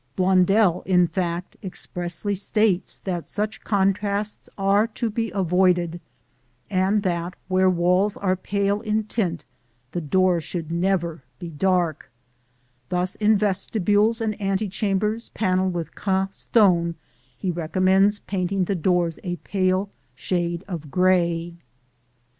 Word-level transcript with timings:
Blondel, 0.15 0.81
in 0.87 1.05
fact, 1.05 1.57
expressly 1.63 2.33
states 2.33 2.97
that 2.97 3.27
such 3.27 3.63
contrasts 3.63 4.49
are 4.57 4.87
to 4.87 5.11
be 5.11 5.29
avoided, 5.29 6.01
and 6.71 7.03
that 7.03 7.35
where 7.49 7.69
walls 7.69 8.17
are 8.17 8.35
pale 8.35 8.81
in 8.81 9.03
tint 9.03 9.45
the 9.91 10.01
door 10.01 10.39
should 10.41 10.71
never 10.71 11.21
be 11.37 11.49
dark: 11.49 12.09
thus 12.89 13.13
in 13.17 13.37
vestibules 13.37 14.21
and 14.21 14.41
antechambers 14.41 15.29
panelled 15.35 15.75
with 15.75 15.93
Caen 15.93 16.31
stone 16.31 16.95
he 17.37 17.51
recommends 17.51 18.19
painting 18.21 18.65
the 18.65 18.73
doors 18.73 19.19
a 19.23 19.35
pale 19.35 19.91
shade 20.15 20.63
of 20.67 20.89
gray. 20.89 21.53